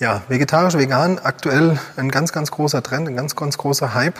Ja, 0.00 0.22
vegetarisch, 0.26 0.74
vegan, 0.74 1.20
aktuell 1.22 1.78
ein 1.96 2.10
ganz, 2.10 2.32
ganz 2.32 2.50
großer 2.50 2.82
Trend, 2.82 3.08
ein 3.08 3.14
ganz, 3.14 3.36
ganz 3.36 3.56
großer 3.58 3.94
Hype 3.94 4.18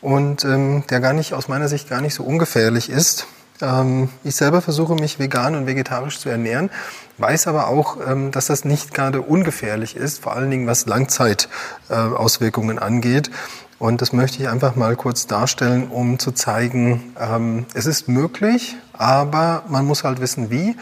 und 0.00 0.42
ähm, 0.44 0.84
der 0.88 1.00
gar 1.00 1.12
nicht 1.12 1.34
aus 1.34 1.48
meiner 1.48 1.68
Sicht 1.68 1.90
gar 1.90 2.00
nicht 2.00 2.14
so 2.14 2.24
ungefährlich 2.24 2.88
ist. 2.88 3.26
Ähm, 3.60 4.08
ich 4.24 4.36
selber 4.36 4.62
versuche 4.62 4.94
mich 4.94 5.18
vegan 5.18 5.54
und 5.54 5.66
vegetarisch 5.66 6.18
zu 6.18 6.30
ernähren, 6.30 6.70
weiß 7.18 7.46
aber 7.46 7.68
auch, 7.68 7.98
ähm, 8.06 8.30
dass 8.30 8.46
das 8.46 8.64
nicht 8.64 8.94
gerade 8.94 9.20
ungefährlich 9.20 9.96
ist, 9.96 10.22
vor 10.22 10.34
allen 10.34 10.50
Dingen 10.50 10.66
was 10.66 10.86
Langzeitauswirkungen 10.86 12.78
äh, 12.78 12.80
angeht. 12.80 13.30
Und 13.78 14.00
das 14.00 14.14
möchte 14.14 14.40
ich 14.40 14.48
einfach 14.48 14.76
mal 14.76 14.96
kurz 14.96 15.26
darstellen, 15.26 15.88
um 15.88 16.18
zu 16.18 16.32
zeigen, 16.32 17.14
ähm, 17.20 17.66
es 17.74 17.84
ist 17.84 18.08
möglich, 18.08 18.76
aber 18.94 19.64
man 19.68 19.84
muss 19.84 20.04
halt 20.04 20.22
wissen, 20.22 20.50
wie. 20.50 20.74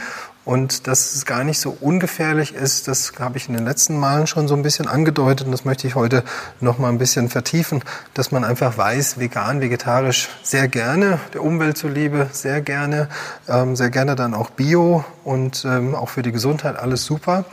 Und 0.51 0.89
dass 0.89 1.15
es 1.15 1.27
gar 1.27 1.45
nicht 1.45 1.61
so 1.61 1.77
ungefährlich 1.81 2.57
ist, 2.57 2.89
das 2.89 3.13
habe 3.21 3.37
ich 3.39 3.47
in 3.47 3.55
den 3.55 3.65
letzten 3.65 3.97
Malen 3.97 4.27
schon 4.27 4.49
so 4.49 4.57
ein 4.57 4.63
bisschen 4.63 4.89
angedeutet 4.89 5.47
und 5.47 5.53
das 5.53 5.65
möchte 5.65 5.87
ich 5.87 5.95
heute 5.95 6.25
noch 6.59 6.77
mal 6.77 6.89
ein 6.89 6.99
bisschen 6.99 7.29
vertiefen, 7.29 7.85
dass 8.15 8.33
man 8.33 8.43
einfach 8.43 8.77
weiß, 8.77 9.21
vegan, 9.21 9.61
vegetarisch 9.61 10.29
sehr 10.43 10.67
gerne, 10.67 11.21
der 11.35 11.45
Umwelt 11.45 11.79
zuliebe, 11.79 12.29
sehr 12.33 12.63
gerne, 12.63 13.09
ähm, 13.47 13.77
sehr 13.77 13.91
gerne 13.91 14.17
dann 14.17 14.35
auch 14.35 14.51
Bio 14.51 15.05
und 15.23 15.65
ähm, 15.65 15.95
auch 15.95 16.09
für 16.09 16.23
die 16.23 16.33
Gesundheit 16.33 16.77
alles 16.77 17.05
super. 17.05 17.45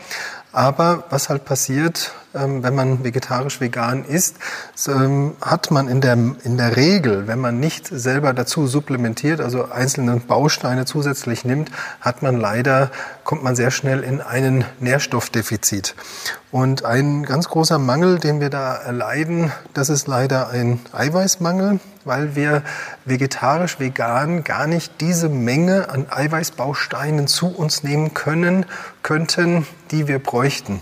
Aber 0.52 1.04
was 1.12 1.30
halt 1.30 1.46
passiert, 1.46 2.14
wenn 2.34 2.76
man 2.76 3.04
vegetarisch-vegan 3.04 4.06
isst, 4.06 4.38
ähm, 4.88 5.36
hat 5.42 5.72
man 5.72 5.88
in 5.88 6.02
der, 6.02 6.14
in 6.14 6.58
der 6.58 6.76
Regel, 6.76 7.28
wenn 7.28 7.40
man 7.40 7.60
nicht 7.60 7.88
selber 7.88 8.34
dazu 8.34 8.68
supplementiert, 8.68 9.40
also 9.42 9.70
einzelne 9.72 10.18
Bausteine 10.18 10.86
zusätzlich 10.86 11.46
nimmt, 11.46 11.72
hat 12.02 12.22
man 12.22 12.40
leider, 12.40 12.92
kommt 13.24 13.44
man 13.44 13.56
sehr 13.56 13.72
schnell 13.72 14.04
in 14.04 14.22
einen 14.22 14.66
Nährstoffdefizit. 14.80 15.96
Und 16.52 16.86
ein 16.86 17.24
ganz 17.24 17.50
großer 17.50 17.78
Mangel, 17.78 18.20
den 18.20 18.40
wir 18.40 18.50
da 18.50 18.76
erleiden, 18.76 19.52
das 19.74 19.90
ist 19.90 20.08
leider 20.08 20.50
ein 20.50 20.80
Eiweißmangel, 20.94 21.80
weil 22.06 22.36
wir 22.36 22.64
vegetarisch, 23.06 23.80
vegan 23.80 24.44
gar 24.44 24.66
nicht 24.66 25.02
diese 25.02 25.28
Menge 25.30 25.90
an 25.90 26.08
Eiweißbausteinen 26.10 27.28
zu 27.28 27.48
uns 27.48 27.84
nehmen 27.84 28.14
können, 28.14 28.66
könnten, 29.04 29.68
die 29.92 30.08
wir 30.08 30.20
bräuchten. 30.20 30.82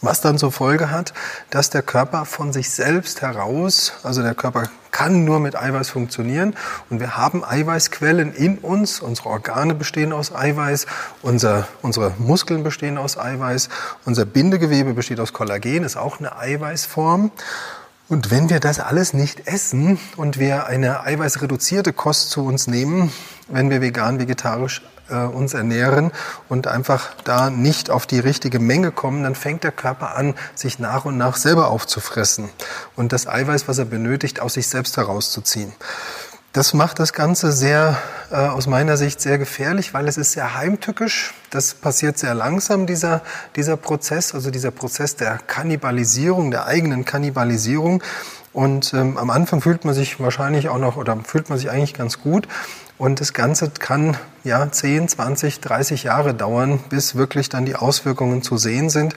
Was 0.00 0.20
dann 0.20 0.38
zur 0.38 0.52
Folge 0.52 0.90
hat, 0.90 1.12
dass 1.50 1.70
der 1.70 1.82
Körper 1.82 2.24
von 2.24 2.52
sich 2.52 2.70
selbst 2.70 3.20
heraus, 3.20 3.94
also 4.04 4.22
der 4.22 4.34
Körper 4.34 4.70
kann 4.92 5.24
nur 5.24 5.40
mit 5.40 5.56
Eiweiß 5.56 5.90
funktionieren 5.90 6.54
und 6.88 7.00
wir 7.00 7.16
haben 7.16 7.44
Eiweißquellen 7.44 8.32
in 8.32 8.58
uns, 8.58 9.00
unsere 9.00 9.28
Organe 9.28 9.74
bestehen 9.74 10.12
aus 10.12 10.34
Eiweiß, 10.34 10.86
unser, 11.22 11.66
unsere 11.82 12.12
Muskeln 12.18 12.62
bestehen 12.62 12.96
aus 12.96 13.18
Eiweiß, 13.18 13.68
unser 14.04 14.24
Bindegewebe 14.24 14.94
besteht 14.94 15.20
aus 15.20 15.32
Kollagen, 15.32 15.82
ist 15.82 15.96
auch 15.96 16.20
eine 16.20 16.36
Eiweißform. 16.38 17.32
Und 18.08 18.30
wenn 18.30 18.48
wir 18.48 18.58
das 18.58 18.80
alles 18.80 19.12
nicht 19.12 19.46
essen 19.46 19.98
und 20.16 20.38
wir 20.38 20.66
eine 20.66 21.04
eiweißreduzierte 21.04 21.92
Kost 21.92 22.30
zu 22.30 22.44
uns 22.44 22.66
nehmen, 22.66 23.12
wenn 23.48 23.68
wir 23.68 23.82
vegan, 23.82 24.18
vegetarisch 24.18 24.80
äh, 25.10 25.24
uns 25.24 25.54
ernähren 25.54 26.12
und 26.48 26.66
einfach 26.66 27.10
da 27.24 27.50
nicht 27.50 27.90
auf 27.90 28.06
die 28.06 28.18
richtige 28.18 28.58
Menge 28.58 28.92
kommen, 28.92 29.22
dann 29.22 29.34
fängt 29.34 29.64
der 29.64 29.72
Körper 29.72 30.16
an, 30.16 30.34
sich 30.54 30.78
nach 30.78 31.04
und 31.04 31.16
nach 31.16 31.36
selber 31.36 31.68
aufzufressen 31.68 32.48
und 32.96 33.12
das 33.12 33.26
Eiweiß, 33.26 33.68
was 33.68 33.78
er 33.78 33.84
benötigt, 33.84 34.40
aus 34.40 34.54
sich 34.54 34.68
selbst 34.68 34.96
herauszuziehen. 34.96 35.72
Das 36.52 36.72
macht 36.72 36.98
das 36.98 37.12
Ganze 37.12 37.52
sehr, 37.52 37.98
äh, 38.30 38.36
aus 38.36 38.66
meiner 38.66 38.96
Sicht 38.96 39.20
sehr 39.20 39.36
gefährlich, 39.36 39.92
weil 39.92 40.08
es 40.08 40.16
ist 40.16 40.32
sehr 40.32 40.54
heimtückisch. 40.54 41.34
Das 41.50 41.74
passiert 41.74 42.18
sehr 42.18 42.34
langsam, 42.34 42.86
dieser, 42.86 43.20
dieser 43.54 43.76
Prozess, 43.76 44.34
also 44.34 44.50
dieser 44.50 44.70
Prozess 44.70 45.14
der 45.14 45.38
Kannibalisierung, 45.46 46.50
der 46.50 46.66
eigenen 46.66 47.04
Kannibalisierung. 47.04 48.02
Und 48.54 48.94
ähm, 48.94 49.18
am 49.18 49.28
Anfang 49.28 49.60
fühlt 49.60 49.84
man 49.84 49.94
sich 49.94 50.20
wahrscheinlich 50.20 50.70
auch 50.70 50.78
noch 50.78 50.96
oder 50.96 51.18
fühlt 51.22 51.50
man 51.50 51.58
sich 51.58 51.70
eigentlich 51.70 51.94
ganz 51.94 52.18
gut. 52.18 52.48
Und 52.98 53.20
das 53.20 53.32
Ganze 53.32 53.70
kann 53.70 54.16
ja 54.42 54.70
10, 54.70 55.08
20, 55.08 55.60
30 55.60 56.02
Jahre 56.02 56.34
dauern, 56.34 56.80
bis 56.88 57.14
wirklich 57.14 57.48
dann 57.48 57.64
die 57.64 57.76
Auswirkungen 57.76 58.42
zu 58.42 58.56
sehen 58.56 58.90
sind. 58.90 59.14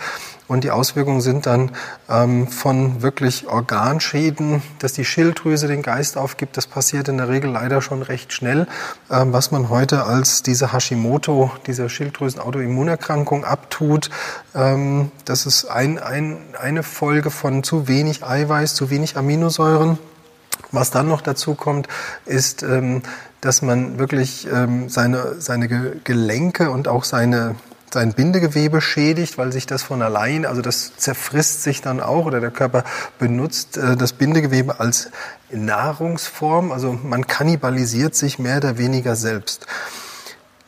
Und 0.48 0.64
die 0.64 0.70
Auswirkungen 0.70 1.22
sind 1.22 1.48
dann 1.48 1.72
ähm, 2.10 2.48
von 2.48 3.02
wirklich 3.02 3.48
Organschäden, 3.48 4.62
dass 4.80 4.94
die 4.94 5.06
Schilddrüse 5.06 5.68
den 5.68 5.82
Geist 5.82 6.18
aufgibt. 6.18 6.58
Das 6.58 6.68
passiert 6.68 7.08
in 7.08 7.18
der 7.18 7.30
Regel 7.30 7.50
leider 7.50 7.82
schon 7.82 8.04
recht 8.04 8.34
schnell, 8.34 8.68
ähm, 9.10 9.34
was 9.34 9.50
man 9.50 9.70
heute 9.70 10.04
als 10.04 10.44
diese 10.44 10.74
Hashimoto, 10.74 11.52
diese 11.66 11.90
Schilddrüsen-Autoimmunerkrankung 11.90 13.46
abtut. 13.46 14.10
Ähm, 14.54 15.12
das 15.26 15.46
ist 15.48 15.66
ein, 15.66 15.98
ein, 15.98 16.38
eine 16.60 16.84
Folge 16.84 17.32
von 17.32 17.64
zu 17.64 17.88
wenig 17.88 18.24
Eiweiß, 18.24 18.76
zu 18.76 18.90
wenig 18.92 19.18
Aminosäuren. 19.18 19.98
Was 20.72 20.92
dann 20.92 21.08
noch 21.08 21.22
dazu 21.22 21.56
kommt, 21.56 21.88
ist, 22.26 22.64
ähm, 22.64 23.02
dass 23.42 23.62
man 23.62 24.00
wirklich 24.00 24.48
ähm, 24.52 24.88
seine, 24.90 25.42
seine 25.42 25.68
Gelenke 26.04 26.70
und 26.70 26.88
auch 26.88 27.04
seine, 27.04 27.56
sein 27.92 28.14
Bindegewebe 28.14 28.80
schädigt, 28.80 29.38
weil 29.38 29.52
sich 29.52 29.66
das 29.66 29.84
von 29.84 30.02
allein, 30.02 30.46
also 30.46 30.62
das 30.62 30.96
zerfrisst 30.96 31.64
sich 31.64 31.82
dann 31.82 32.00
auch 32.00 32.26
oder 32.26 32.40
der 32.40 32.52
Körper 32.52 32.84
benutzt 33.20 33.78
äh, 33.78 33.98
das 33.98 34.14
Bindegewebe 34.14 34.80
als 34.80 35.10
Nahrungsform. 35.52 36.72
Also 36.72 36.94
man 36.94 37.28
kannibalisiert 37.28 38.16
sich 38.16 38.40
mehr 38.40 38.58
oder 38.58 38.78
weniger 38.78 39.16
selbst. 39.16 39.66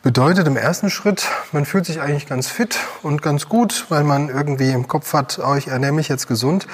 Bedeutet 0.04 0.48
im 0.48 0.58
ersten 0.58 0.90
Schritt, 0.90 1.30
man 1.54 1.64
fühlt 1.64 1.86
sich 1.86 2.02
eigentlich 2.02 2.28
ganz 2.28 2.50
fit 2.50 2.78
und 3.04 3.22
ganz 3.22 3.48
gut, 3.48 3.86
weil 3.88 4.04
man 4.04 4.28
irgendwie 4.28 4.70
im 4.72 4.90
Kopf 4.90 5.14
hat, 5.14 5.40
oh, 5.42 5.56
ich 5.56 5.70
ernähre 5.70 5.94
mich 5.94 6.10
jetzt 6.10 6.28
gesund. 6.28 6.68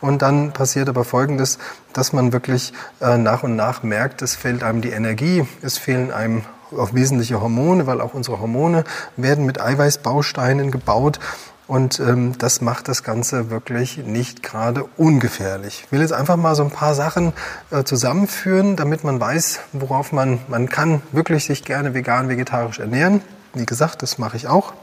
Und 0.00 0.22
dann 0.22 0.52
passiert 0.52 0.88
aber 0.88 1.02
Folgendes, 1.02 1.58
dass 1.92 2.12
man 2.12 2.32
wirklich 2.32 2.72
äh, 3.00 3.18
nach 3.18 3.42
und 3.42 3.56
nach 3.56 3.82
merkt, 3.82 4.22
es 4.22 4.36
fehlt 4.36 4.62
einem 4.62 4.82
die 4.82 4.90
Energie, 4.90 5.48
es 5.62 5.78
fehlen 5.78 6.12
einem 6.12 6.44
auch 6.70 6.94
wesentliche 6.94 7.40
Hormone, 7.40 7.88
weil 7.88 8.00
auch 8.00 8.14
unsere 8.14 8.38
Hormone 8.38 8.84
werden 9.16 9.46
mit 9.46 9.60
Eiweißbausteinen 9.60 10.70
gebaut. 10.70 11.18
Und 11.66 11.98
ähm, 11.98 12.38
das 12.38 12.60
macht 12.60 12.86
das 12.86 13.02
Ganze 13.02 13.50
wirklich 13.50 13.98
nicht 13.98 14.42
gerade 14.42 14.84
ungefährlich. 14.96 15.82
Ich 15.86 15.92
will 15.92 16.00
jetzt 16.00 16.12
einfach 16.12 16.36
mal 16.36 16.54
so 16.54 16.62
ein 16.62 16.70
paar 16.70 16.94
Sachen 16.94 17.32
äh, 17.70 17.82
zusammenführen, 17.82 18.76
damit 18.76 19.02
man 19.02 19.18
weiß, 19.18 19.60
worauf 19.72 20.12
man, 20.12 20.38
man 20.48 20.68
kann 20.68 21.02
wirklich 21.10 21.44
sich 21.44 21.64
gerne 21.64 21.92
vegan, 21.92 22.28
vegetarisch 22.28 22.78
ernähren. 22.78 23.20
Wie 23.54 23.66
gesagt, 23.66 24.02
das 24.02 24.18
mache 24.18 24.36
ich 24.36 24.46
auch. 24.46 24.74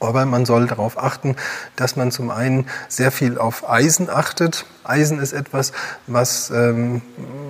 Aber 0.00 0.24
man 0.26 0.46
soll 0.46 0.66
darauf 0.66 0.98
achten, 0.98 1.36
dass 1.76 1.96
man 1.96 2.10
zum 2.12 2.30
einen 2.30 2.66
sehr 2.88 3.10
viel 3.10 3.38
auf 3.38 3.68
Eisen 3.68 4.08
achtet. 4.08 4.64
Eisen 4.84 5.18
ist 5.18 5.32
etwas, 5.32 5.72
was, 6.06 6.50
ähm, 6.50 7.02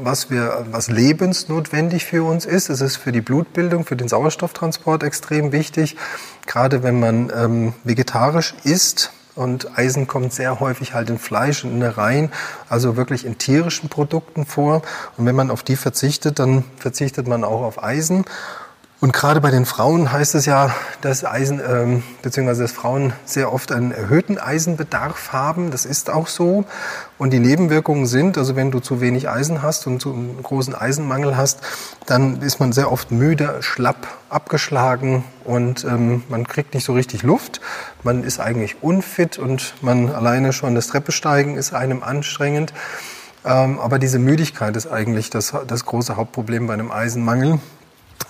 was, 0.03 0.31
wir, 0.31 0.67
was 0.71 0.89
lebensnotwendig 0.89 2.05
für 2.05 2.25
uns 2.25 2.47
ist. 2.47 2.71
Es 2.71 2.81
ist 2.81 2.97
für 2.97 3.13
die 3.13 3.21
Blutbildung, 3.21 3.85
für 3.85 3.97
den 3.97 4.09
Sauerstofftransport 4.09 5.03
extrem 5.03 5.53
wichtig. 5.53 5.97
Gerade 6.47 6.83
wenn 6.83 6.99
man 6.99 7.31
ähm, 7.35 7.75
vegetarisch 7.85 8.55
isst, 8.65 9.13
und 9.39 9.79
Eisen 9.79 10.09
kommt 10.09 10.33
sehr 10.33 10.59
häufig 10.59 10.95
halt 10.95 11.11
in 11.11 11.19
Fleisch 11.21 11.63
und 11.63 11.71
in 11.71 11.77
Innereien, 11.77 12.33
also 12.69 12.97
wirklich 12.97 13.25
in 13.25 13.39
tierischen 13.39 13.89
Produkten 13.89 14.45
vor. 14.45 14.83
Und 15.17 15.27
wenn 15.27 15.37
man 15.37 15.53
auf 15.53 15.63
die 15.63 15.77
verzichtet, 15.77 16.41
dann 16.41 16.65
verzichtet 16.77 17.29
man 17.29 17.45
auch 17.45 17.63
auf 17.63 17.81
Eisen. 17.81 18.25
Und 19.01 19.13
gerade 19.13 19.41
bei 19.41 19.53
den 19.53 19.65
Frauen 19.65 20.11
heißt 20.11 20.35
es 20.35 20.45
ja, 20.45 20.75
dass 21.03 21.25
Eisen 21.25 21.61
ähm, 21.65 22.03
beziehungsweise 22.21 22.63
dass 22.63 22.73
Frauen 22.73 23.13
sehr 23.25 23.53
oft 23.53 23.71
einen 23.71 23.93
erhöhten 23.93 24.39
Eisenbedarf 24.39 25.33
haben. 25.33 25.71
Das 25.71 25.87
ist 25.87 26.11
auch 26.11 26.27
so. 26.27 26.65
Und 27.17 27.33
die 27.33 27.39
Nebenwirkungen 27.39 28.07
sind, 28.07 28.37
also 28.37 28.57
wenn 28.57 28.73
du 28.73 28.81
zu 28.81 29.01
wenig 29.01 29.29
Eisen 29.29 29.63
hast 29.63 29.87
und 29.87 30.03
zu 30.03 30.13
einen 30.13 30.43
großen 30.43 30.75
Eisenmangel 30.75 31.37
hast, 31.37 31.61
dann 32.07 32.43
ist 32.43 32.59
man 32.59 32.73
sehr 32.73 32.91
oft 32.91 33.13
müde, 33.13 33.59
schlapp, 33.61 34.09
abgeschlagen 34.31 35.23
und 35.45 35.85
ähm, 35.85 36.25
man 36.29 36.49
kriegt 36.49 36.75
nicht 36.75 36.85
so 36.85 36.93
richtig 36.93 37.23
Luft. 37.23 37.61
Man 38.03 38.25
ist 38.25 38.41
eigentlich 38.41 38.83
unfit 38.83 39.39
und 39.39 39.75
man 39.81 40.13
alleine 40.13 40.53
schon 40.53 40.75
das 40.75 40.89
Treppesteigen 40.89 41.57
ist 41.57 41.73
einem 41.73 42.03
anstrengend. 42.03 42.73
Ähm, 43.45 43.79
aber 43.79 44.01
diese 44.01 44.19
Müdigkeit 44.19 44.77
ist 44.77 44.89
eigentlich 44.89 45.31
das, 45.31 45.55
das 45.69 45.85
große 45.85 46.17
Hauptproblem 46.17 46.67
bei 46.67 46.75
einem 46.75 46.91
Eisenmangel. 46.91 47.61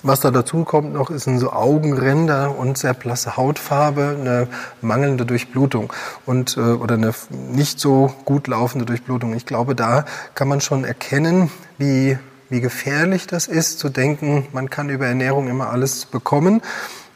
Was 0.03 0.21
da 0.21 0.31
dazu 0.31 0.65
kommt 0.65 0.93
noch, 0.93 1.11
ist 1.11 1.25
so 1.25 1.53
Augenränder 1.53 2.57
und 2.57 2.79
sehr 2.79 2.95
blasse 2.95 3.37
Hautfarbe, 3.37 4.17
eine 4.19 4.49
mangelnde 4.81 5.27
Durchblutung 5.27 5.93
und 6.25 6.57
äh, 6.57 6.61
oder 6.61 6.95
eine 6.95 7.13
nicht 7.31 7.81
so 7.81 8.15
gut 8.25 8.47
laufende 8.47 8.87
Durchblutung. 8.87 9.35
Ich 9.35 9.45
glaube, 9.45 9.75
da 9.75 10.05
kann 10.35 10.49
man 10.49 10.61
schon 10.61 10.85
erkennen, 10.85 11.51
wie 11.79 12.17
wie 12.51 12.61
gefährlich 12.61 13.27
das 13.27 13.47
ist, 13.47 13.79
zu 13.79 13.89
denken, 13.89 14.47
man 14.53 14.71
kann 14.71 14.89
über 14.89 15.07
Ernährung 15.07 15.49
immer 15.49 15.71
alles 15.71 16.07
bekommen. 16.07 16.63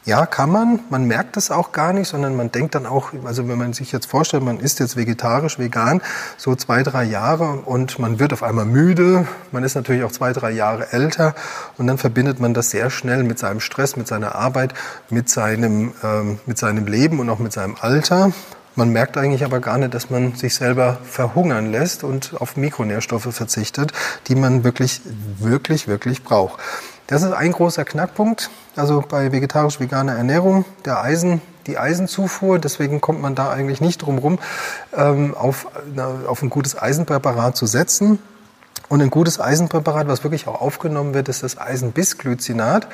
Ja, 0.05 0.25
kann 0.25 0.51
man. 0.51 0.81
Man 0.89 1.05
merkt 1.05 1.37
es 1.37 1.49
auch 1.49 1.71
gar 1.71 1.93
nicht, 1.93 2.09
sondern 2.09 2.35
man 2.35 2.51
denkt 2.51 2.75
dann 2.75 2.85
auch, 2.85 3.11
also 3.23 3.47
wenn 3.47 3.57
man 3.57 3.71
sich 3.71 3.93
jetzt 3.93 4.05
vorstellt, 4.05 4.43
man 4.43 4.59
ist 4.59 4.81
jetzt 4.81 4.97
vegetarisch, 4.97 5.59
vegan, 5.59 6.01
so 6.35 6.55
zwei, 6.55 6.83
drei 6.83 7.05
Jahre 7.05 7.61
und 7.65 7.99
man 7.99 8.19
wird 8.19 8.33
auf 8.33 8.43
einmal 8.43 8.65
müde. 8.65 9.25
Man 9.53 9.63
ist 9.63 9.75
natürlich 9.75 10.03
auch 10.03 10.11
zwei, 10.11 10.33
drei 10.33 10.51
Jahre 10.51 10.91
älter 10.91 11.35
und 11.77 11.87
dann 11.87 11.97
verbindet 11.97 12.41
man 12.41 12.53
das 12.53 12.69
sehr 12.69 12.89
schnell 12.89 13.23
mit 13.23 13.39
seinem 13.39 13.61
Stress, 13.61 13.95
mit 13.95 14.07
seiner 14.07 14.35
Arbeit, 14.35 14.73
mit 15.09 15.29
seinem, 15.29 15.93
ähm, 16.03 16.39
mit 16.45 16.57
seinem 16.57 16.85
Leben 16.85 17.19
und 17.21 17.29
auch 17.29 17.39
mit 17.39 17.53
seinem 17.53 17.77
Alter. 17.79 18.33
Man 18.75 18.89
merkt 18.89 19.17
eigentlich 19.17 19.45
aber 19.45 19.59
gar 19.59 19.77
nicht, 19.77 19.93
dass 19.93 20.09
man 20.09 20.35
sich 20.35 20.55
selber 20.55 20.97
verhungern 21.03 21.71
lässt 21.71 22.03
und 22.03 22.33
auf 22.39 22.57
Mikronährstoffe 22.57 23.33
verzichtet, 23.33 23.93
die 24.27 24.35
man 24.35 24.63
wirklich, 24.63 24.99
wirklich, 25.39 25.87
wirklich 25.87 26.23
braucht. 26.23 26.59
Das 27.07 27.21
ist 27.21 27.31
ein 27.31 27.51
großer 27.51 27.85
Knackpunkt. 27.85 28.49
Also 28.75 29.03
bei 29.07 29.31
vegetarisch-veganer 29.31 30.15
Ernährung, 30.15 30.65
der 30.85 31.01
Eisen, 31.01 31.41
die 31.67 31.77
Eisenzufuhr. 31.77 32.59
Deswegen 32.59 33.01
kommt 33.01 33.21
man 33.21 33.35
da 33.35 33.51
eigentlich 33.51 33.81
nicht 33.81 34.01
drum 34.01 34.17
rum, 34.17 34.39
ähm, 34.95 35.35
auf, 35.35 35.67
auf 36.27 36.41
ein 36.41 36.49
gutes 36.49 36.77
Eisenpräparat 36.81 37.55
zu 37.57 37.65
setzen. 37.65 38.19
Und 38.89 39.01
ein 39.01 39.09
gutes 39.09 39.39
Eisenpräparat, 39.39 40.07
was 40.07 40.23
wirklich 40.23 40.47
auch 40.47 40.61
aufgenommen 40.61 41.13
wird, 41.13 41.29
ist 41.29 41.41
das 41.41 41.57
Eisenbisglycinat. 41.57 42.87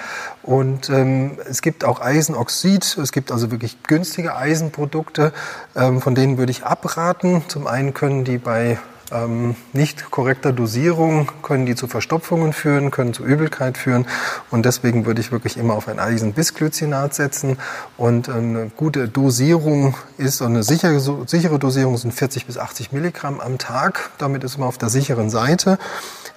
Und 0.44 0.90
ähm, 0.90 1.38
es 1.50 1.62
gibt 1.62 1.84
auch 1.84 2.00
Eisenoxid. 2.00 2.98
Es 2.98 3.12
gibt 3.12 3.32
also 3.32 3.52
wirklich 3.52 3.84
günstige 3.84 4.36
Eisenprodukte, 4.36 5.34
ähm, 5.76 6.02
von 6.02 6.16
denen 6.16 6.38
würde 6.38 6.52
ich 6.52 6.64
abraten. 6.64 7.44
Zum 7.48 7.68
einen 7.68 7.94
können 7.94 8.24
die 8.24 8.38
bei 8.38 8.80
ähm, 9.12 9.56
nicht 9.74 10.12
korrekter 10.12 10.54
Dosierung 10.54 11.32
können 11.42 11.66
die 11.66 11.76
zu 11.76 11.88
Verstopfungen 11.88 12.54
führen, 12.54 12.92
können 12.92 13.14
zu 13.14 13.24
Übelkeit 13.24 13.78
führen. 13.78 14.06
Und 14.52 14.66
deswegen 14.66 15.06
würde 15.06 15.22
ich 15.22 15.32
wirklich 15.32 15.58
immer 15.58 15.74
auf 15.74 15.88
ein 15.88 16.00
Eisenbisglycinat 16.00 17.14
setzen. 17.14 17.58
Und 17.98 18.30
eine 18.30 18.72
gute 18.76 19.08
Dosierung 19.08 19.96
ist, 20.18 20.42
eine 20.42 20.64
sichere, 20.64 21.00
sichere 21.28 21.60
Dosierung 21.60 21.98
sind 21.98 22.14
40 22.14 22.46
bis 22.46 22.58
80 22.58 22.92
Milligramm 22.92 23.40
am 23.40 23.58
Tag. 23.58 24.12
Damit 24.18 24.44
ist 24.44 24.58
man 24.58 24.68
auf 24.68 24.78
der 24.78 24.90
sicheren 24.90 25.30
Seite. 25.30 25.78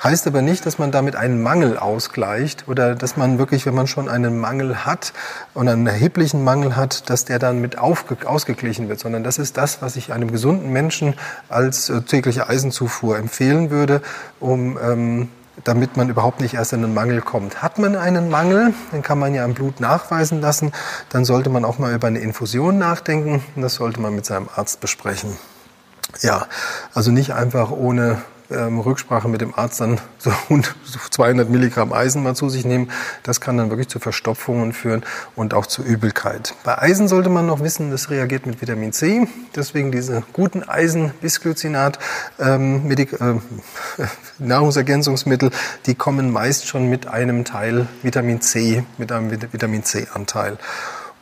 Heißt 0.03 0.27
aber 0.27 0.43
nicht, 0.43 0.67
dass 0.67 0.79
man 0.79 0.91
damit 0.91 1.15
einen 1.15 1.43
Mangel 1.43 1.79
ausgleicht 1.79 2.65
oder 2.67 2.97
dass 2.97 3.17
man 3.17 3.39
wirklich, 3.39 3.67
wenn 3.67 3.75
man 3.75 3.87
schon 3.87 4.09
einen 4.09 4.41
Mangel 4.41 4.85
hat 4.85 5.13
und 5.55 5.69
einen 5.69 5.87
erheblichen 5.87 6.43
Mangel 6.43 6.75
hat, 6.75 7.09
dass 7.09 7.25
der 7.25 7.39
dann 7.39 7.61
mit 7.61 7.79
ausgeglichen 7.79 8.89
wird, 8.89 8.99
sondern 8.99 9.23
das 9.23 9.39
ist 9.39 9.57
das, 9.57 9.81
was 9.81 9.95
ich 9.95 10.13
einem 10.13 10.33
gesunden 10.33 10.73
Menschen 10.73 11.15
als 11.49 11.89
äh, 11.89 12.03
tägliche 12.03 12.49
Eisenzufuhr 12.63 13.19
empfehlen 13.19 13.71
würde, 13.71 14.03
um 14.41 14.79
ähm, 14.81 15.29
damit 15.65 15.97
man 15.97 16.09
überhaupt 16.09 16.41
nicht 16.41 16.55
erst 16.55 16.73
in 16.73 16.83
einen 16.83 16.95
Mangel 16.95 17.21
kommt. 17.21 17.63
Hat 17.63 17.79
man 17.79 17.95
einen 17.97 18.31
Mangel, 18.31 18.73
dann 18.91 19.03
kann 19.03 19.19
man 19.19 19.35
ja 19.35 19.45
im 19.45 19.55
Blut 19.55 19.81
nachweisen 19.81 20.41
lassen, 20.41 20.73
dann 21.11 21.25
sollte 21.25 21.51
man 21.51 21.65
auch 21.65 21.79
mal 21.79 21.93
über 21.93 22.07
eine 22.07 22.21
Infusion 22.21 22.79
nachdenken 22.79 23.43
und 23.55 23.63
das 23.63 23.75
sollte 23.75 24.01
man 24.01 24.15
mit 24.15 24.25
seinem 24.25 24.49
Arzt 24.55 24.81
besprechen. 24.81 25.37
Ja, 26.21 26.47
also 26.95 27.11
nicht 27.11 27.35
einfach 27.35 27.71
ohne 27.71 28.23
ähm, 28.53 28.79
Rücksprache 28.79 29.29
mit 29.29 29.41
dem 29.41 29.55
Arzt 29.55 29.81
dann 29.81 30.01
so 30.19 30.33
200 31.11 31.49
Milligramm 31.49 31.93
Eisen 31.93 32.23
mal 32.23 32.35
zu 32.35 32.49
sich 32.49 32.65
nehmen. 32.65 32.91
Das 33.23 33.41
kann 33.41 33.57
dann 33.57 33.71
wirklich 33.71 33.89
zu 33.89 33.99
Verstopfungen 33.99 34.73
führen 34.73 35.03
und 35.37 35.55
auch 35.55 35.67
zu 35.67 35.83
Übelkeit. 35.83 36.55
Bei 36.65 36.79
Eisen 36.79 37.09
sollte 37.09 37.31
man 37.31 37.47
noch 37.47 37.61
wissen, 37.61 37.91
das 37.91 38.11
reagiert 38.11 38.47
mit 38.47 38.61
Vitamin 38.61 38.93
C. 38.93 39.27
Deswegen 39.57 39.93
diese 39.93 40.23
guten 40.33 40.63
Eisen-Bisglycinat 40.63 41.99
ähm, 42.39 42.91
äh, 42.91 43.07
Nahrungsergänzungsmittel, 44.39 45.51
die 45.87 45.95
kommen 45.95 46.31
meist 46.31 46.67
schon 46.69 46.89
mit 46.89 47.07
einem 47.07 47.45
Teil 47.45 47.87
Vitamin 48.03 48.41
C, 48.41 48.85
mit 48.99 49.13
einem 49.13 49.31
Vitamin 49.31 49.85
C-Anteil. 49.85 50.59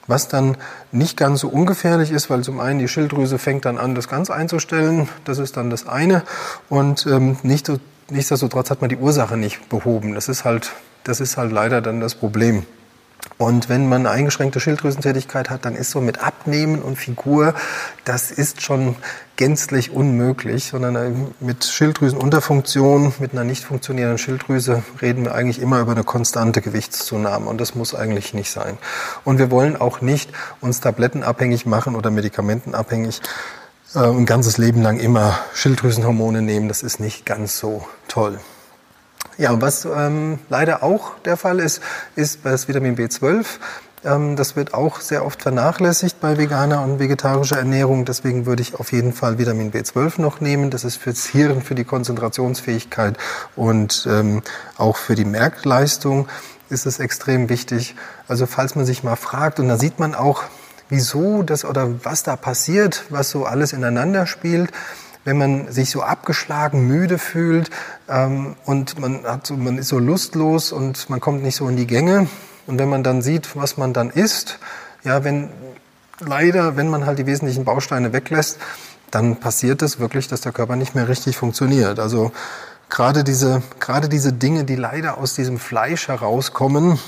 was 0.08 0.26
dann 0.26 0.56
nicht 0.90 1.16
ganz 1.16 1.38
so 1.38 1.48
ungefährlich 1.48 2.10
ist, 2.10 2.30
weil 2.30 2.42
zum 2.42 2.58
einen 2.58 2.80
die 2.80 2.88
Schilddrüse 2.88 3.38
fängt 3.38 3.64
dann 3.64 3.78
an, 3.78 3.94
das 3.94 4.08
ganz 4.08 4.28
einzustellen. 4.28 5.08
Das 5.24 5.38
ist 5.38 5.56
dann 5.56 5.70
das 5.70 5.86
eine. 5.86 6.24
Und 6.68 7.06
ähm, 7.06 7.36
nicht 7.44 7.66
so, 7.66 7.78
nichtsdestotrotz 8.10 8.70
hat 8.70 8.80
man 8.80 8.90
die 8.90 8.96
Ursache 8.96 9.36
nicht 9.36 9.68
behoben. 9.68 10.14
Das 10.14 10.28
ist 10.28 10.44
halt, 10.44 10.72
das 11.04 11.20
ist 11.20 11.36
halt 11.36 11.52
leider 11.52 11.80
dann 11.80 12.00
das 12.00 12.16
Problem. 12.16 12.66
Und 13.42 13.68
wenn 13.68 13.88
man 13.88 14.06
eingeschränkte 14.06 14.60
Schilddrüsentätigkeit 14.60 15.50
hat, 15.50 15.64
dann 15.64 15.74
ist 15.74 15.90
so 15.90 16.00
mit 16.00 16.22
Abnehmen 16.22 16.80
und 16.80 16.94
Figur, 16.94 17.54
das 18.04 18.30
ist 18.30 18.62
schon 18.62 18.94
gänzlich 19.34 19.90
unmöglich, 19.90 20.66
sondern 20.66 20.94
äh, 20.94 21.10
mit 21.40 21.64
Schilddrüsenunterfunktion, 21.64 23.14
mit 23.18 23.32
einer 23.32 23.42
nicht 23.42 23.64
funktionierenden 23.64 24.18
Schilddrüse 24.18 24.84
reden 25.00 25.24
wir 25.24 25.34
eigentlich 25.34 25.60
immer 25.60 25.80
über 25.80 25.90
eine 25.90 26.04
konstante 26.04 26.60
Gewichtszunahme 26.60 27.46
und 27.46 27.60
das 27.60 27.74
muss 27.74 27.96
eigentlich 27.96 28.32
nicht 28.32 28.52
sein. 28.52 28.78
Und 29.24 29.40
wir 29.40 29.50
wollen 29.50 29.76
auch 29.76 30.00
nicht 30.00 30.30
uns 30.60 30.78
tablettenabhängig 30.78 31.66
machen 31.66 31.96
oder 31.96 32.12
medikamentenabhängig 32.12 33.22
äh, 33.96 33.98
ein 33.98 34.24
ganzes 34.24 34.56
Leben 34.56 34.82
lang 34.82 35.00
immer 35.00 35.36
Schilddrüsenhormone 35.54 36.42
nehmen, 36.42 36.68
das 36.68 36.84
ist 36.84 37.00
nicht 37.00 37.26
ganz 37.26 37.58
so 37.58 37.84
toll. 38.06 38.38
Ja, 39.38 39.60
was 39.60 39.84
ähm, 39.84 40.38
leider 40.48 40.82
auch 40.82 41.18
der 41.20 41.36
Fall 41.36 41.58
ist, 41.58 41.80
ist 42.16 42.40
das 42.44 42.68
Vitamin 42.68 42.96
B12. 42.96 43.46
Ähm, 44.04 44.36
das 44.36 44.56
wird 44.56 44.74
auch 44.74 45.00
sehr 45.00 45.24
oft 45.24 45.42
vernachlässigt 45.42 46.20
bei 46.20 46.36
veganer 46.36 46.82
und 46.82 46.98
vegetarischer 46.98 47.56
Ernährung. 47.56 48.04
Deswegen 48.04 48.46
würde 48.46 48.62
ich 48.62 48.74
auf 48.74 48.92
jeden 48.92 49.12
Fall 49.12 49.38
Vitamin 49.38 49.72
B12 49.72 50.20
noch 50.20 50.40
nehmen. 50.40 50.70
Das 50.70 50.84
ist 50.84 50.96
fürs 50.96 51.26
Hirn, 51.26 51.62
für 51.62 51.74
die 51.74 51.84
Konzentrationsfähigkeit 51.84 53.16
und 53.56 54.06
ähm, 54.10 54.42
auch 54.76 54.96
für 54.96 55.14
die 55.14 55.24
Merkleistung 55.24 56.28
ist 56.68 56.86
es 56.86 56.98
extrem 56.98 57.48
wichtig. 57.48 57.94
Also 58.28 58.46
falls 58.46 58.74
man 58.74 58.84
sich 58.84 59.02
mal 59.02 59.16
fragt, 59.16 59.60
und 59.60 59.68
da 59.68 59.78
sieht 59.78 59.98
man 59.98 60.14
auch, 60.14 60.42
wieso 60.88 61.42
das 61.42 61.64
oder 61.64 62.04
was 62.04 62.22
da 62.22 62.36
passiert, 62.36 63.04
was 63.08 63.30
so 63.30 63.44
alles 63.46 63.72
ineinander 63.72 64.26
spielt 64.26 64.72
wenn 65.24 65.38
man 65.38 65.70
sich 65.72 65.90
so 65.90 66.02
abgeschlagen, 66.02 66.86
müde 66.86 67.18
fühlt 67.18 67.70
ähm, 68.08 68.56
und 68.64 68.98
man, 68.98 69.24
hat 69.24 69.46
so, 69.46 69.56
man 69.56 69.78
ist 69.78 69.88
so 69.88 69.98
lustlos 69.98 70.72
und 70.72 71.08
man 71.10 71.20
kommt 71.20 71.42
nicht 71.42 71.56
so 71.56 71.68
in 71.68 71.76
die 71.76 71.86
Gänge. 71.86 72.28
Und 72.66 72.78
wenn 72.78 72.88
man 72.88 73.02
dann 73.02 73.22
sieht, 73.22 73.56
was 73.56 73.76
man 73.76 73.92
dann 73.92 74.10
isst, 74.10 74.58
ja, 75.04 75.24
wenn 75.24 75.50
leider, 76.20 76.76
wenn 76.76 76.88
man 76.88 77.06
halt 77.06 77.18
die 77.18 77.26
wesentlichen 77.26 77.64
Bausteine 77.64 78.12
weglässt, 78.12 78.58
dann 79.10 79.36
passiert 79.36 79.82
es 79.82 79.98
wirklich, 79.98 80.28
dass 80.28 80.40
der 80.40 80.52
Körper 80.52 80.76
nicht 80.76 80.94
mehr 80.94 81.08
richtig 81.08 81.36
funktioniert. 81.36 81.98
Also 81.98 82.32
gerade 82.88 83.24
diese, 83.24 83.62
gerade 83.80 84.08
diese 84.08 84.32
Dinge, 84.32 84.64
die 84.64 84.76
leider 84.76 85.18
aus 85.18 85.34
diesem 85.34 85.58
Fleisch 85.58 86.08
herauskommen, 86.08 86.98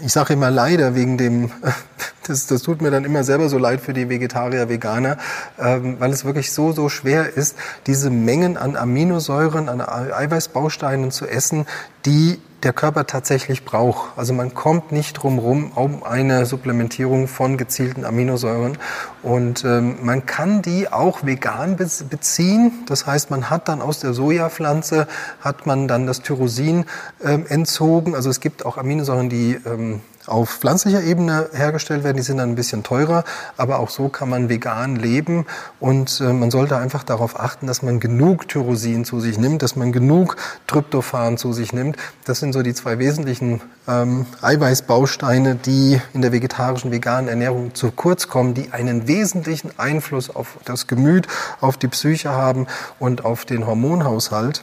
ich 0.00 0.12
sage 0.12 0.34
immer 0.34 0.50
leider 0.50 0.94
wegen 0.94 1.18
dem, 1.18 1.50
das, 2.26 2.46
das 2.46 2.62
tut 2.62 2.82
mir 2.82 2.90
dann 2.90 3.04
immer 3.04 3.24
selber 3.24 3.48
so 3.48 3.58
leid 3.58 3.80
für 3.80 3.92
die 3.92 4.08
Vegetarier, 4.08 4.68
Veganer, 4.68 5.18
ähm, 5.58 5.96
weil 5.98 6.10
es 6.10 6.24
wirklich 6.24 6.52
so, 6.52 6.72
so 6.72 6.88
schwer 6.88 7.36
ist, 7.36 7.56
diese 7.86 8.10
Mengen 8.10 8.56
an 8.56 8.76
Aminosäuren, 8.76 9.68
an 9.68 9.80
Eiweißbausteinen 9.80 11.10
zu 11.10 11.26
essen, 11.26 11.66
die 12.06 12.40
der 12.62 12.72
Körper 12.72 13.06
tatsächlich 13.06 13.64
braucht. 13.64 14.18
Also 14.18 14.34
man 14.34 14.54
kommt 14.54 14.92
nicht 14.92 15.14
drum 15.14 15.38
rum 15.38 15.72
um 15.74 16.02
eine 16.02 16.44
Supplementierung 16.44 17.26
von 17.26 17.56
gezielten 17.56 18.04
Aminosäuren. 18.04 18.76
Und 19.22 19.64
ähm, 19.64 19.96
man 20.02 20.26
kann 20.26 20.60
die 20.60 20.92
auch 20.92 21.24
vegan 21.24 21.76
beziehen. 21.76 22.72
Das 22.86 23.06
heißt, 23.06 23.30
man 23.30 23.48
hat 23.48 23.68
dann 23.68 23.80
aus 23.80 24.00
der 24.00 24.12
Sojapflanze, 24.12 25.06
hat 25.40 25.66
man 25.66 25.88
dann 25.88 26.06
das 26.06 26.20
Tyrosin 26.20 26.84
ähm, 27.24 27.46
entzogen. 27.48 28.14
Also 28.14 28.28
es 28.28 28.40
gibt 28.40 28.66
auch 28.66 28.76
Aminosäuren, 28.76 29.30
die 29.30 29.58
ähm, 29.64 30.02
auf 30.26 30.50
pflanzlicher 30.50 31.02
Ebene 31.02 31.48
hergestellt 31.52 32.04
werden. 32.04 32.16
Die 32.16 32.22
sind 32.22 32.38
dann 32.38 32.50
ein 32.50 32.54
bisschen 32.54 32.82
teurer, 32.82 33.24
aber 33.56 33.78
auch 33.78 33.90
so 33.90 34.08
kann 34.08 34.28
man 34.28 34.48
vegan 34.48 34.96
leben 34.96 35.46
und 35.78 36.20
äh, 36.20 36.32
man 36.32 36.50
sollte 36.50 36.76
einfach 36.76 37.02
darauf 37.02 37.38
achten, 37.38 37.66
dass 37.66 37.82
man 37.82 38.00
genug 38.00 38.48
Tyrosin 38.48 39.04
zu 39.04 39.20
sich 39.20 39.38
nimmt, 39.38 39.62
dass 39.62 39.76
man 39.76 39.92
genug 39.92 40.36
Tryptophan 40.66 41.38
zu 41.38 41.52
sich 41.52 41.72
nimmt. 41.72 41.96
Das 42.24 42.40
sind 42.40 42.52
so 42.52 42.62
die 42.62 42.74
zwei 42.74 42.98
wesentlichen 42.98 43.60
ähm, 43.88 44.26
Eiweißbausteine, 44.42 45.56
die 45.56 46.00
in 46.12 46.22
der 46.22 46.32
vegetarischen, 46.32 46.90
veganen 46.90 47.28
Ernährung 47.28 47.74
zu 47.74 47.90
kurz 47.90 48.28
kommen, 48.28 48.54
die 48.54 48.72
einen 48.72 49.08
wesentlichen 49.08 49.72
Einfluss 49.78 50.34
auf 50.34 50.58
das 50.64 50.86
Gemüt, 50.86 51.26
auf 51.60 51.76
die 51.76 51.88
Psyche 51.88 52.30
haben 52.30 52.66
und 52.98 53.24
auf 53.24 53.44
den 53.44 53.66
Hormonhaushalt. 53.66 54.62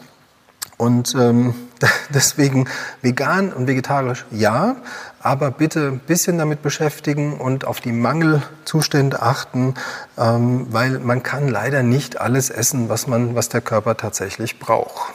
Und 0.78 1.16
ähm, 1.16 1.56
deswegen 2.14 2.68
vegan 3.02 3.52
und 3.52 3.68
vegetarisch 3.68 4.26
ja, 4.32 4.78
aber 5.20 5.52
bitte 5.52 5.88
ein 5.88 6.00
bisschen 6.00 6.38
damit 6.38 6.62
beschäftigen 6.62 7.40
und 7.40 7.66
auf 7.66 7.82
die 7.82 7.92
Mangelzustände 7.92 9.22
achten, 9.22 9.74
ähm, 10.18 10.68
weil 10.70 11.00
man 11.00 11.24
kann 11.24 11.48
leider 11.48 11.84
nicht 11.84 12.22
alles 12.22 12.50
essen, 12.50 12.90
was 12.90 13.08
man, 13.08 13.36
was 13.36 13.50
der 13.50 13.62
Körper 13.62 13.98
tatsächlich 13.98 14.60
braucht. 14.60 15.14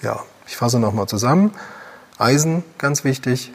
Ja, 0.00 0.20
ich 0.46 0.56
fasse 0.56 0.78
nochmal 0.78 1.06
zusammen. 1.06 1.52
Eisen, 2.18 2.64
ganz 2.78 3.04
wichtig, 3.04 3.52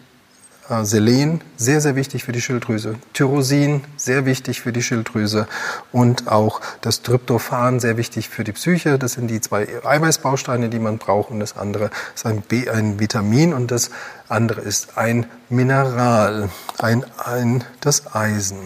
Selen, 0.81 1.41
sehr, 1.55 1.81
sehr 1.81 1.95
wichtig 1.95 2.23
für 2.23 2.31
die 2.31 2.41
Schilddrüse. 2.41 2.95
Tyrosin, 3.13 3.83
sehr 3.95 4.25
wichtig 4.25 4.61
für 4.61 4.73
die 4.73 4.81
Schilddrüse. 4.81 5.47
Und 5.91 6.27
auch 6.27 6.61
das 6.81 7.01
Tryptophan, 7.01 7.79
sehr 7.79 7.97
wichtig 7.97 8.29
für 8.29 8.43
die 8.43 8.51
Psyche. 8.51 8.99
Das 8.99 9.13
sind 9.13 9.27
die 9.27 9.41
zwei 9.41 9.67
Eiweißbausteine, 9.83 10.69
die 10.69 10.79
man 10.79 10.97
braucht. 10.97 11.31
Und 11.31 11.39
das 11.39 11.55
andere 11.55 11.89
ist 12.13 12.25
ein, 12.25 12.41
B, 12.41 12.69
ein 12.69 12.99
Vitamin 12.99 13.53
und 13.53 13.71
das 13.71 13.91
andere 14.27 14.61
ist 14.61 14.97
ein 14.97 15.25
Mineral, 15.49 16.49
ein, 16.79 17.05
ein, 17.23 17.63
das 17.81 18.13
Eisen. 18.13 18.59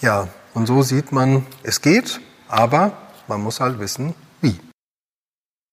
Ja, 0.00 0.28
und 0.54 0.66
so 0.66 0.82
sieht 0.82 1.12
man, 1.12 1.46
es 1.62 1.80
geht, 1.80 2.20
aber 2.48 2.92
man 3.28 3.40
muss 3.40 3.60
halt 3.60 3.78
wissen, 3.78 4.14
wie. 4.40 4.58